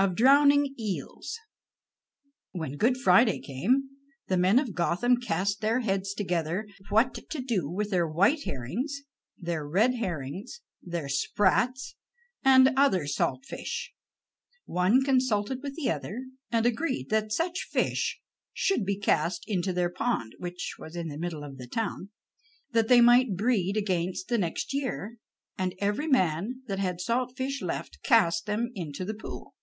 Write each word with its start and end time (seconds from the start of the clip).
OF 0.00 0.14
DROWNING 0.14 0.76
EELS 0.78 1.40
When 2.52 2.76
Good 2.76 2.96
Friday 2.98 3.40
came, 3.40 3.82
the 4.28 4.36
men 4.36 4.60
of 4.60 4.72
Gotham 4.72 5.16
cast 5.18 5.60
their 5.60 5.80
heads 5.80 6.14
together 6.14 6.68
what 6.88 7.14
to 7.14 7.40
do 7.40 7.68
with 7.68 7.90
their 7.90 8.06
white 8.06 8.44
herrings, 8.44 9.00
their 9.36 9.66
red 9.66 9.96
herrings, 9.96 10.60
their 10.80 11.08
sprats, 11.08 11.96
and 12.44 12.70
other 12.76 13.08
salt 13.08 13.44
fish. 13.44 13.92
One 14.66 15.02
consulted 15.02 15.64
with 15.64 15.74
the 15.74 15.90
other, 15.90 16.26
and 16.52 16.64
agreed 16.64 17.10
that 17.10 17.32
such 17.32 17.66
fish 17.68 18.20
should 18.52 18.84
be 18.84 18.96
cast 19.00 19.42
into 19.48 19.72
their 19.72 19.90
pond 19.90 20.36
(which 20.38 20.76
was 20.78 20.94
in 20.94 21.08
the 21.08 21.18
middle 21.18 21.42
of 21.42 21.58
the 21.58 21.66
town), 21.66 22.10
that 22.70 22.86
they 22.86 23.00
might 23.00 23.34
breed 23.36 23.76
against 23.76 24.28
the 24.28 24.38
next 24.38 24.72
year, 24.72 25.16
and 25.56 25.74
every 25.80 26.06
man 26.06 26.62
that 26.68 26.78
had 26.78 27.00
salt 27.00 27.36
fish 27.36 27.60
left, 27.60 28.00
cast 28.04 28.46
them 28.46 28.70
into 28.76 29.04
the 29.04 29.14
pool. 29.14 29.56